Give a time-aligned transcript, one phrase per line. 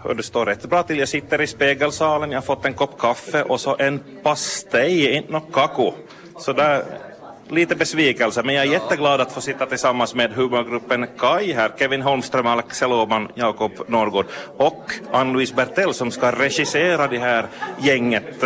[0.00, 0.98] Hör du står rätt bra till.
[0.98, 5.32] Jag sitter i spegelsalen, jag har fått en kopp kaffe och så en pastej, inte
[5.32, 5.92] något kako.
[6.38, 6.84] Så där,
[7.48, 12.02] lite besvikelse, men jag är jätteglad att få sitta tillsammans med humorgruppen Kai här, Kevin
[12.02, 14.26] Holmström, Axel Åman, Jakob Norrgård
[14.56, 17.46] och Ann-Louise Bertell som ska regissera det här
[17.78, 18.44] gänget.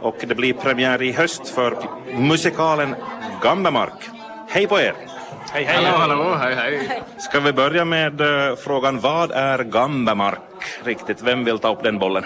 [0.00, 1.76] Och det blir premiär i höst för
[2.12, 2.94] musikalen
[3.42, 4.10] Gambemark.
[4.48, 4.94] Hej på er!
[5.52, 5.84] Hej, hej!
[5.84, 7.02] Hallå, hallå, hej, hej!
[7.18, 10.49] Ska vi börja med uh, frågan vad är Gambemark
[10.84, 11.22] riktigt?
[11.22, 12.24] Vem vill ta upp den bollen?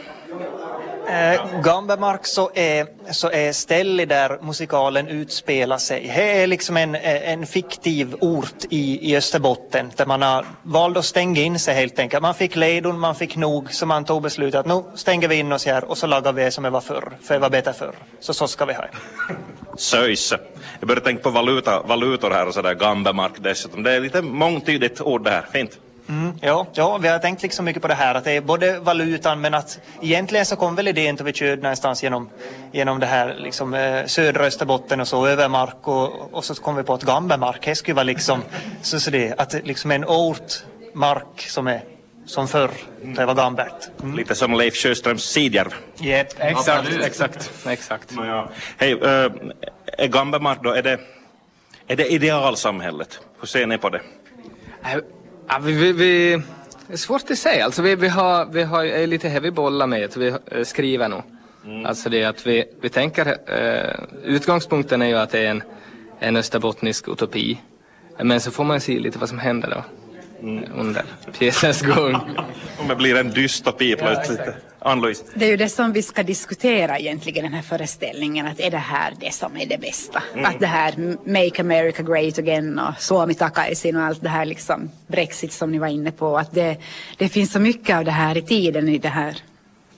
[1.08, 6.12] Eh, Gambemark så är, så är stället där musikalen utspelar sig.
[6.16, 11.04] Det är liksom en, en fiktiv ort i, i Österbotten där man har valt att
[11.04, 12.22] stänga in sig helt enkelt.
[12.22, 15.52] Man fick ledon, man fick nog så man tog beslutet att nu stänger vi in
[15.52, 17.72] oss här och så lagar vi det som det var förr, för det var bättre
[17.72, 17.94] förr.
[18.20, 18.90] Så så ska vi ha det.
[19.76, 20.32] Söjs.
[20.80, 23.82] Jag började tänka på valuta, valutor här och sådär, Gambemark dessutom.
[23.82, 25.78] Det är lite mångtydigt ord det här, fint.
[26.08, 28.78] Mm, ja, ja, vi har tänkt liksom mycket på det här att det är både
[28.78, 32.30] valutan men att egentligen så kom väl idén till vi körde någonstans genom,
[32.72, 36.76] genom det här liksom, eh, södra Österbotten och så över mark och, och så kom
[36.76, 38.42] vi på att Gambemark, det skulle vara liksom
[38.82, 40.52] så, så det, att liksom en ort
[40.94, 41.80] mark som är
[42.26, 42.70] som förr,
[43.02, 43.88] det var Gambert.
[44.02, 44.16] Mm.
[44.16, 45.74] Lite som Leif Sjöströms Sidjärv.
[46.00, 46.28] Yep.
[46.38, 48.12] Exakt, exakt, exakt.
[48.16, 48.48] Ja.
[48.76, 49.30] Hej, äh,
[49.98, 51.00] är Gambemark då, är det,
[51.86, 53.20] är det idealsamhället?
[53.40, 54.00] Hur ser ni på det?
[54.84, 54.98] Äh,
[55.48, 56.42] Ja, vi, vi, vi,
[56.86, 57.64] det är svårt att säga.
[57.64, 61.22] Alltså vi, vi, har, vi har lite heavy bollar med att vi eh, skriver nu.
[61.64, 61.86] Mm.
[61.86, 63.94] Alltså det att vi, vi tänker, eh,
[64.24, 65.62] utgångspunkten är ju att det är en,
[66.18, 67.60] en österbottnisk utopi.
[68.18, 69.84] Men så får man se lite vad som händer då.
[70.46, 70.64] Mm.
[70.74, 71.04] Under
[71.38, 72.14] pjäsens gång.
[72.78, 74.40] Om det blir en dystopi plötsligt.
[74.46, 74.52] Ja,
[74.84, 75.24] Ann-Louise?
[75.34, 78.76] Det är ju det som vi ska diskutera egentligen, den här föreställningen, att är det
[78.76, 80.22] här det som är det bästa?
[80.32, 80.44] Mm.
[80.44, 80.94] Att det här
[81.26, 85.78] Make America Great Again och Suomi takaisin och allt det här liksom Brexit som ni
[85.78, 86.76] var inne på, att det,
[87.18, 89.38] det finns så mycket av det här i tiden i det här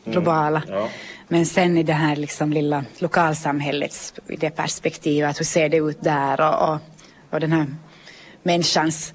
[0.04, 0.12] mm.
[0.12, 0.62] globala.
[0.66, 0.78] Mm.
[0.78, 0.88] Ja.
[1.28, 6.02] Men sen i det här liksom lilla lokalsamhällets, i det perspektivet, hur ser det ut
[6.02, 6.78] där och, och,
[7.30, 7.66] och den här
[8.42, 9.14] människans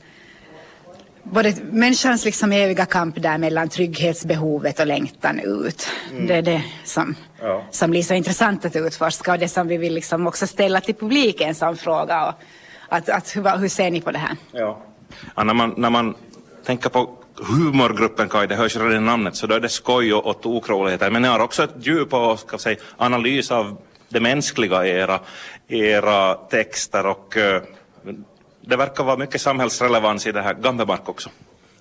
[1.23, 5.87] både människans liksom eviga kamp där mellan trygghetsbehovet och längtan ut.
[6.11, 6.27] Mm.
[6.27, 7.63] Det är det som, ja.
[7.71, 10.95] som blir så intressant att utforska och det som vi vill liksom också ställa till
[10.95, 12.25] publiken som fråga.
[12.27, 12.33] Och
[12.89, 14.37] att, att, hur, hur ser ni på det här?
[14.51, 14.81] Ja.
[15.35, 16.15] ja när, man, när man
[16.65, 20.25] tänker på humorgruppen Kaj, det hörs redan i namnet, så då är det skoj och,
[20.25, 21.09] och tokroligheter.
[21.09, 23.77] Men ni har också ett djup och ska säga, analys av
[24.09, 25.19] det mänskliga i era,
[25.67, 27.61] era texter och uh,
[28.61, 31.29] det verkar vara mycket samhällsrelevans i det här Gambemark också.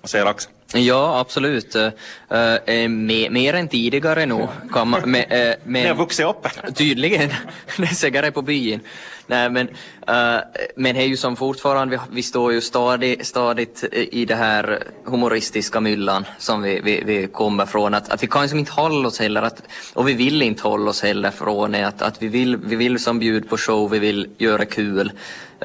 [0.01, 0.51] Vad säger Axel?
[0.73, 1.75] Ja, absolut.
[1.75, 4.47] Uh, uh, mer, mer än tidigare.
[4.73, 5.25] Kan man, uh, men,
[5.65, 6.47] Ni har vuxit upp.
[6.75, 7.29] Tydligen.
[7.77, 8.79] det är säkert på byn.
[9.27, 10.41] Nej, men, uh,
[10.75, 14.83] men det är ju som fortfarande, vi, vi står ju stadigt, stadigt i det här
[15.05, 17.93] humoristiska myllan som vi, vi, vi kommer från.
[17.93, 20.89] Att, att vi kan liksom inte hålla oss heller, att, och vi vill inte hålla
[20.89, 21.87] oss heller från det.
[21.87, 25.11] Att, att vi, vill, vi vill som bjud på show, vi vill göra kul.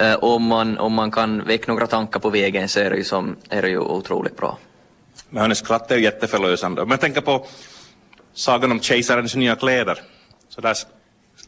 [0.02, 3.04] Uh, om, man, om man kan väcka några tankar på vägen så är det ju,
[3.04, 4.58] som, är det ju otroligt bra.
[5.30, 6.82] Men hennes skratt är ju jätteförlösande.
[6.82, 7.46] Om jag tänker på
[8.34, 10.00] sagan om kejsarens nya kläder.
[10.48, 10.76] Så där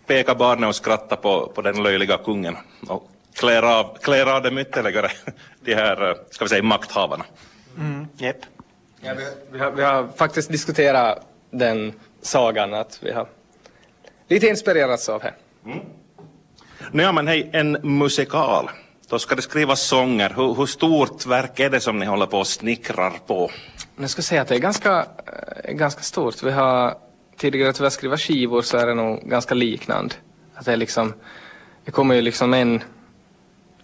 [0.07, 2.57] pekar barnet och skrattar på, på den löjliga kungen
[2.89, 5.11] och klär av, klär av dem ytterligare,
[5.65, 7.25] de här, ska vi säga, makthavarna.
[7.79, 8.37] Mm, yep.
[9.01, 13.29] ja, vi, vi, har, vi har faktiskt diskuterat den sagan, att vi har
[14.29, 15.35] lite inspirerats av det.
[15.65, 15.79] Mm.
[16.93, 18.71] Ja, men hej, en musikal.
[19.09, 20.33] Då ska det skrivas sånger.
[20.37, 23.51] Hur, hur, stort verk är det som ni håller på och snickrar på?
[23.97, 25.07] Jag skulle säga att det är ganska,
[25.65, 26.43] äh, ganska stort.
[26.43, 26.95] Vi har
[27.37, 30.15] tidigare att vi har skrivit skivor så är det nog ganska liknande.
[30.55, 31.15] Att det är liksom,
[31.85, 32.83] det kommer ju liksom en,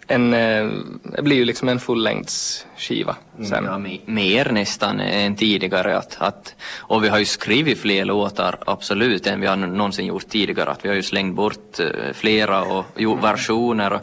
[0.07, 0.69] en, eh,
[1.03, 3.65] det blir ju liksom en fullängdsskiva mm, sen.
[3.65, 5.97] Ja, mer nästan än tidigare.
[5.97, 10.27] Att, att, och vi har ju skrivit fler låtar, absolut, än vi har någonsin gjort
[10.27, 10.69] tidigare.
[10.69, 13.93] Att vi har ju slängt bort eh, flera och gjort versioner.
[13.93, 14.01] Och,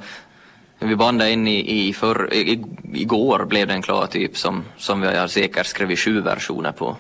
[0.83, 5.17] vi bandade in i, i, för, i, igår blev den klar typ som, som vi
[5.17, 6.97] har säkert skrivit sju versioner på.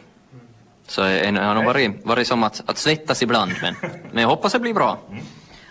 [0.86, 3.74] Så det har nog varit, varit som att, att svettas ibland men,
[4.12, 4.98] men jag hoppas det blir bra.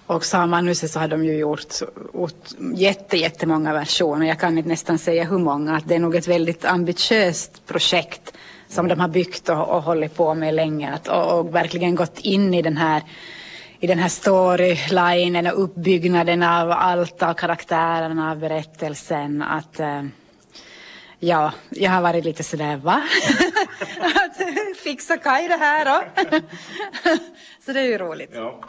[0.07, 1.73] Och Samanuset så har de ju gjort,
[2.13, 4.27] gjort jätte, jättemånga versioner.
[4.27, 5.75] Jag kan inte nästan säga hur många.
[5.75, 8.33] Att det är nog ett väldigt ambitiöst projekt
[8.67, 10.93] som de har byggt och, och hållit på med länge.
[10.93, 13.01] Att, och, och verkligen gått in i den här
[13.81, 19.41] i den här storylinen och uppbyggnaden av allt, av karaktärerna, av berättelsen.
[19.41, 20.03] Att, eh,
[21.19, 23.03] ja, jag har varit lite sådär, va?
[24.01, 26.03] att fixa Kaj det här då?
[27.65, 28.31] Så det är ju roligt.
[28.33, 28.59] Ja.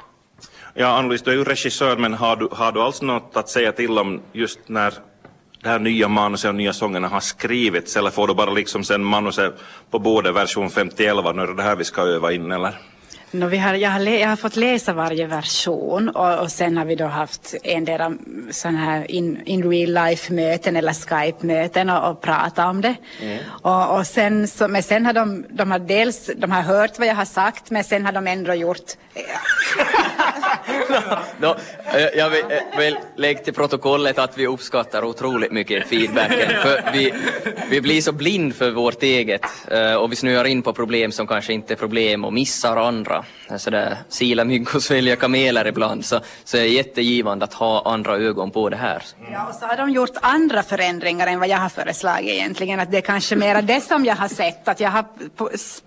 [0.75, 3.73] Ja, Ann-Louise, du är ju regissör, men har du, har du alls något att säga
[3.73, 4.95] till om just när
[5.63, 9.05] det här nya manuset och nya sångerna har skrivits eller får du bara liksom sen
[9.05, 9.55] manuset
[9.91, 12.92] på bordet version 5011 nu är det här vi ska öva in eller?
[13.35, 16.85] No, vi har, jag, har jag har fått läsa varje version och, och sen har
[16.85, 18.19] vi då haft en del
[18.51, 22.95] sådana här in, in real life möten eller Skype-möten och, och prata om det.
[23.23, 23.39] Mm.
[23.63, 27.09] Och, och, sen, så, men sen har de, de har dels de har hört vad
[27.09, 28.97] jag har sagt men sen har de ändå gjort
[30.89, 31.57] no, no,
[32.15, 32.45] jag vill,
[32.79, 36.51] vill lägga till protokollet att vi uppskattar otroligt mycket feedbacken.
[36.63, 37.15] För vi,
[37.71, 39.47] vi blir så blind för vårt eget
[39.99, 43.25] och vi snöar in på problem som kanske inte är problem och missar andra.
[43.57, 46.05] Sådär sila mygg och svälja kameler ibland.
[46.05, 49.03] Så, så är det jättegivande att ha andra ögon på det här.
[49.33, 52.81] Ja, och så har de gjort andra förändringar än vad jag har föreslagit egentligen.
[52.81, 54.69] Att det är kanske mera det som jag har sett.
[54.69, 55.05] Att jag har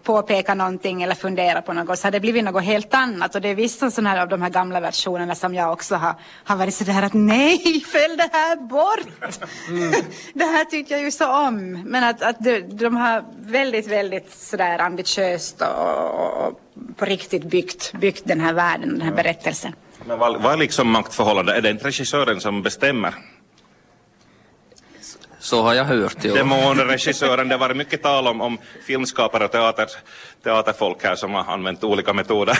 [0.03, 1.99] påpekat någonting eller funderat på något.
[1.99, 3.35] Så har det blivit något helt annat.
[3.35, 6.15] Och det är vissa sådana här av de här gamla versionerna som jag också har,
[6.43, 9.39] har varit sådär att nej, fäll det här bort.
[9.69, 9.91] Mm.
[10.33, 11.71] det här tycker jag ju så om.
[11.85, 16.61] Men att, att de, de har väldigt, väldigt sådär ambitiöst och, och
[16.95, 19.15] på riktigt byggt, byggt den här världen, den här ja.
[19.15, 19.73] berättelsen.
[20.05, 21.57] Men vad, vad är liksom maktförhållandet?
[21.57, 23.13] Är det inte regissören som bestämmer?
[25.39, 26.17] Så har jag hört.
[26.21, 26.33] Jo.
[26.33, 28.57] Demonregissören, det har varit mycket tal om, om
[28.87, 29.87] filmskapare och teater,
[30.43, 32.57] teaterfolk här som har använt olika metoder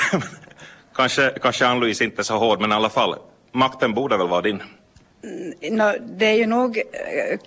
[0.96, 3.16] kanske kanske Ann-Louise inte så hård, men i alla fall,
[3.52, 4.64] makten borde väl vara din?
[5.24, 7.40] Mm, no, det är ju nog eh,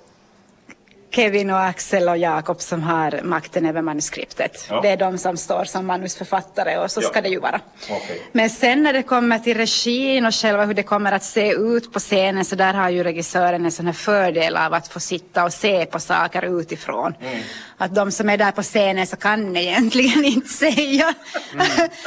[1.11, 4.67] Kevin och Axel och Jakob som har makten över manuskriptet.
[4.71, 4.81] Ja.
[4.81, 7.09] Det är de som står som manusförfattare och så ja.
[7.09, 7.61] ska det ju vara.
[7.83, 8.19] Okay.
[8.33, 11.93] Men sen när det kommer till regin och själva hur det kommer att se ut
[11.93, 15.45] på scenen så där har ju regissören en sån här fördel av att få sitta
[15.45, 17.15] och se på saker utifrån.
[17.21, 17.39] Mm.
[17.77, 21.15] Att de som är där på scenen så kan egentligen inte säga
[21.53, 21.67] mm.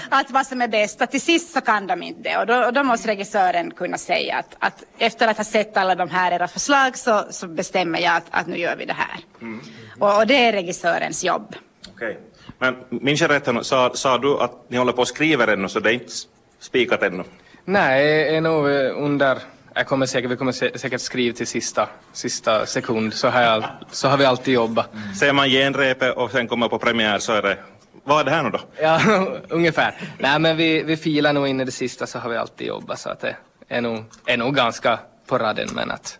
[0.09, 1.01] att vad som är bäst.
[1.01, 3.97] Att till sist så kan de inte det och då, och då måste regissören kunna
[3.97, 7.99] säga att, att, efter att ha sett alla de här era förslag så, så bestämmer
[7.99, 9.19] jag att, att nu gör vi det här.
[9.41, 9.61] Mm.
[9.99, 11.55] Och, och, det är regissörens jobb.
[11.95, 12.19] Okej.
[12.57, 15.79] Men minns jag rätt, sa, sa du att ni håller på att skriva ännu så
[15.79, 16.13] det är inte
[16.59, 17.23] spikat ännu?
[17.65, 18.67] Nej, är nog
[19.05, 19.37] under
[19.75, 24.07] jag kommer säkert, vi kommer säkert skriva till sista, sista sekund, så har, jag, så
[24.07, 24.93] har vi alltid jobbat.
[24.93, 25.13] Mm.
[25.13, 27.57] Ser man genrepet och sen kommer på premiär så är det,
[28.03, 28.59] vad är det här nu då?
[28.81, 29.01] Ja,
[29.49, 29.95] ungefär.
[30.17, 32.99] Nej men vi, vi filar nog in i det sista så har vi alltid jobbat
[32.99, 33.35] så att det
[33.67, 36.19] är nog, är nog ganska på raden men att,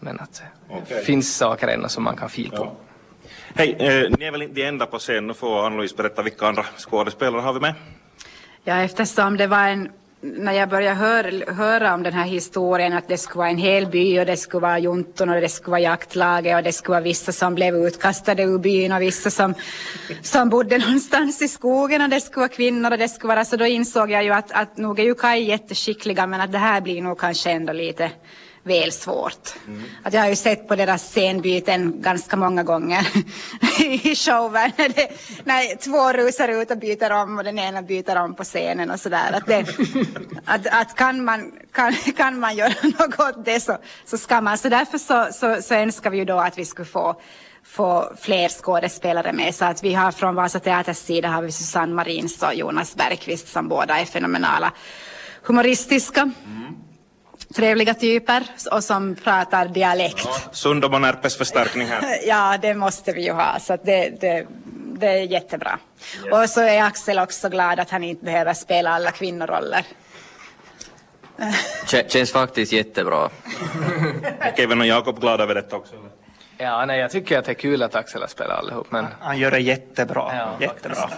[0.00, 0.98] men att okay.
[0.98, 2.64] det finns saker ännu som man kan fila på.
[2.64, 2.76] Ja.
[3.54, 6.46] Hej, eh, ni är väl inte de enda på scen, nu får Ann-Louise berätta vilka
[6.46, 7.74] andra skådespelare har vi med?
[8.64, 9.88] Ja, eftersom det var en
[10.22, 13.86] när jag började höra, höra om den här historien att det skulle vara en hel
[13.86, 17.04] by och det skulle vara junton och det skulle vara jaktlaget och det skulle vara
[17.04, 19.54] vissa som blev utkastade ur byn och vissa som,
[20.22, 23.56] som bodde någonstans i skogen och det skulle vara kvinnor och det skulle vara så
[23.56, 26.80] då insåg jag ju att, att nog är ju Kaj jätteskickliga men att det här
[26.80, 28.10] blir nog kanske ändå lite
[28.62, 29.54] väl svårt.
[29.66, 29.82] Mm.
[30.02, 33.06] Att jag har ju sett på deras scenbyten ganska många gånger
[33.80, 35.10] i showen när, det,
[35.44, 39.00] när två rusar ut och byter om och den ena byter om på scenen och
[39.00, 39.32] sådär.
[39.32, 39.66] Att, det,
[40.44, 44.58] att, att kan, man, kan, kan man göra något åt det så, så ska man.
[44.58, 47.20] Så därför så, så, så önskar vi ju då att vi skulle få
[47.64, 49.54] få fler skådespelare med.
[49.54, 53.48] Så att vi har från Vasa Teaters sida har vi Susanne Marins och Jonas Bergqvist
[53.48, 54.72] som båda är fenomenala
[55.42, 56.20] humoristiska.
[56.20, 56.59] Mm
[57.54, 60.24] trevliga typer och som pratar dialekt.
[60.24, 62.02] Ja, Sundom och närpesförstärkning här.
[62.26, 65.78] ja, det måste vi ju ha, så det, det, det är jättebra.
[66.24, 66.32] Yes.
[66.32, 69.84] Och så är Axel också glad att han inte behöver spela alla kvinnoroller.
[72.08, 73.30] Känns faktiskt jättebra.
[74.56, 75.94] Kevin och Jakob glada över detta också?
[76.58, 78.86] Ja, nej, jag tycker att det är kul att Axel har spelat allihop.
[78.90, 79.06] Men...
[79.20, 80.36] Han gör det jättebra.
[80.36, 81.10] Ja, jättebra.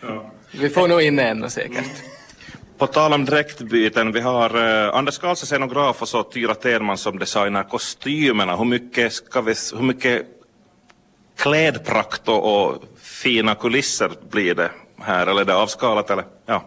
[0.00, 0.30] Ja.
[0.50, 2.02] Vi får nog in en säkert.
[2.78, 7.18] På tal om dräktbyten, vi har eh, Anders Karlsson scenograf och så Tyra Tenman som
[7.18, 8.56] designar kostymerna.
[8.56, 10.26] Hur mycket, ska vi, hur mycket
[11.36, 16.24] klädprakt och, och fina kulisser blir det här, eller är det avskalat eller?
[16.46, 16.64] Ja.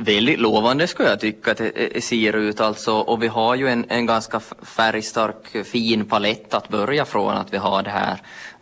[0.00, 3.54] Väldigt lovande skulle jag tycka att det eh, eh, ser ut alltså och vi har
[3.54, 8.18] ju en, en ganska färgstark fin palett att börja från att vi har det här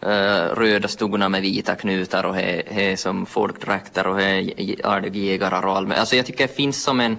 [0.06, 5.92] uh, röda stugorna med vita knutar och he, he som folkdräkter och he och allt.
[5.92, 7.18] Alltså jag tycker det finns som en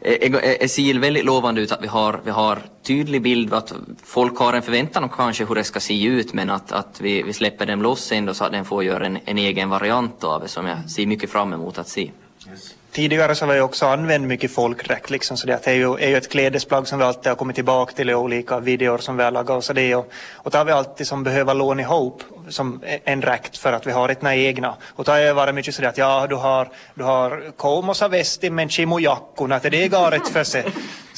[0.00, 4.52] det ser väldigt lovande ut att vi har, vi har tydlig bild, att folk har
[4.52, 7.66] en förväntan om kanske hur det ska se ut men att, att vi, vi släpper
[7.66, 10.66] den loss ändå så att den får göra en, en egen variant av det som
[10.66, 12.10] jag ser mycket fram emot att se.
[12.50, 12.77] Yes.
[12.92, 16.16] Tidigare så har vi också använt mycket folkdräkt liksom, så det är ju, är ju
[16.16, 19.30] ett klädesplagg som vi alltid har kommit tillbaka till i olika videor som vi har
[19.30, 22.82] lagat och så det och, och då har vi alltid som behöver låna ihop som
[23.04, 25.86] en dräkt för att vi har ett egna och då har det varit mycket så
[25.86, 30.44] att ja du har, du har komosa västin men chimojackon att det är garet för
[30.44, 30.64] sig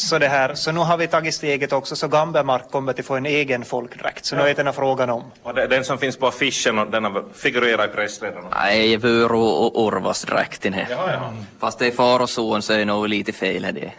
[0.00, 3.16] så, det här, så nu har vi tagit steget också så Gambermark kommer att få
[3.16, 4.24] en egen folkdräkt.
[4.24, 5.24] Så nu är det den frågan om.
[5.42, 8.48] Och det, den som finns på affischen och den har figurerat i pressledarna.
[8.50, 10.86] Nej, Vör och Orvas-dräkten här.
[10.90, 11.36] Jaha, jaha.
[11.58, 13.92] Fast det är far och son så är det nog lite fel här det.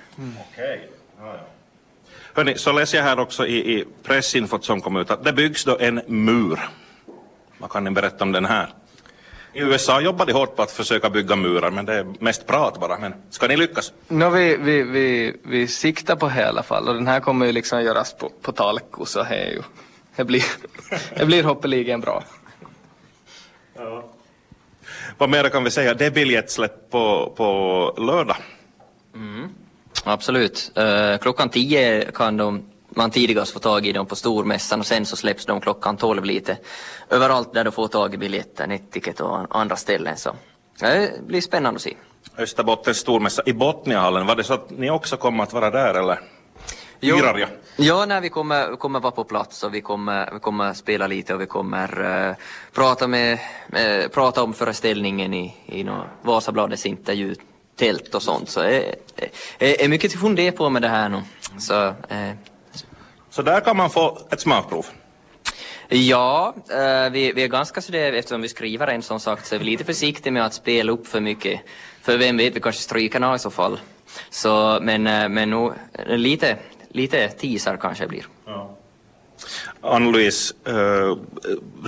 [0.52, 0.90] Okej.
[1.20, 1.40] Ja, ja.
[2.34, 5.66] Hörni, så läser jag här också i, i pressinfot som kom ut att det byggs
[5.66, 6.60] då en mur.
[7.62, 8.74] Vad kan ni berätta om den här?
[9.54, 12.80] I USA jobbar de hårt på att försöka bygga murar, men det är mest prat
[12.80, 12.98] bara.
[12.98, 13.94] Men ska ni lyckas?
[14.08, 17.46] No, vi, vi, vi, vi siktar på det i alla fall och den här kommer
[17.46, 19.62] ju liksom göras på, på talko så det är ju,
[20.16, 20.44] det blir,
[21.18, 22.24] det blir hoppeligen bra.
[25.18, 25.94] Vad mer kan vi säga?
[25.94, 28.38] Det är biljettsläpp på, på lördag.
[30.04, 30.72] Absolut.
[30.76, 35.06] Eh, klockan 10 kan de, man tidigast få tag i dem på stormässan och sen
[35.06, 36.58] så släpps de klockan 12 lite
[37.10, 40.18] överallt där du får tag i biljetter, Netticket och andra ställen.
[40.18, 40.36] Så
[40.80, 41.96] det blir spännande att se.
[42.38, 44.28] Österbottens stormässa i Botniahallen.
[44.28, 46.20] Var det så att ni också kommer att vara där eller?
[47.04, 47.18] Jo.
[47.18, 47.50] Jag?
[47.76, 51.34] Ja, nej, vi kommer, kommer vara på plats och vi kommer, vi kommer spela lite
[51.34, 52.36] och vi kommer eh,
[52.74, 53.40] prata, med,
[53.74, 58.50] eh, prata om föreställningen i, i no, Vasabladets intervjutält och sånt.
[58.50, 58.96] Så det
[59.60, 61.22] är, är mycket att fundera på med det här nu.
[61.60, 62.32] Så, eh,
[63.32, 64.86] Så där kan man få ett smakprov.
[65.90, 69.60] ja, eh, vi, vi är ganska sådär, eftersom vi skriver en sån sak så är
[69.60, 71.62] vi lite försiktiga med att spela upp för mycket.
[72.02, 73.80] För vem vet, vi kanske stryker några i så fall.
[74.30, 75.74] Så, men, eh, men nog,
[76.08, 76.58] lite,
[76.90, 78.26] lite teaser kanske blir.
[79.82, 81.18] Ann-Louise, eh,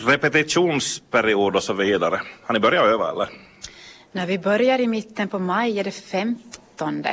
[0.07, 2.21] repetitionsperiod och så vidare.
[2.43, 3.29] Har ni börjat öva eller?
[4.12, 7.03] När vi börjar i mitten på maj är det 15.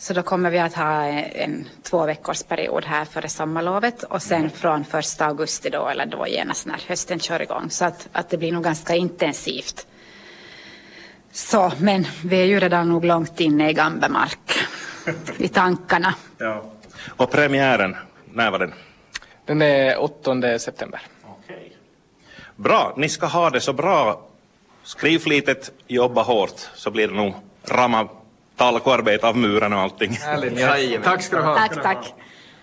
[0.00, 4.50] Så då kommer vi att ha en två veckors period här före sommarlovet och sen
[4.50, 7.70] från första augusti då eller då genast när hösten kör igång.
[7.70, 9.86] Så att, att det blir nog ganska intensivt.
[11.32, 14.58] Så, men vi är ju redan nog långt inne i Gambemark
[15.38, 16.14] i tankarna.
[16.38, 16.64] Ja.
[17.06, 17.96] Och premiären,
[18.32, 18.74] när var den?
[19.44, 21.00] Den är 8 september.
[21.24, 21.76] Okej.
[22.56, 24.22] Bra, ni ska ha det så bra.
[24.82, 28.08] Skriv flitigt, jobba hårt, så blir det nog ramma
[28.58, 30.12] talkoarbete av muren och allting.
[30.12, 30.60] Härligt.
[30.60, 31.02] Jajamän.
[31.02, 31.56] Tack ska du ha.
[31.56, 32.14] Tack, tack.